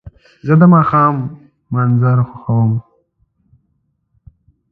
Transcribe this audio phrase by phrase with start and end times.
[0.45, 1.15] زه د ماښام
[1.73, 2.71] منظر خوښوم.